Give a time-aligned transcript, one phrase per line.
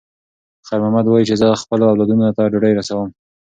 [0.67, 3.09] خیر محمد وایي چې زه به خپلو اولادونو ته ډوډۍ رسوم.